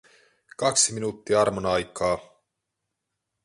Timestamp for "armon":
1.41-1.65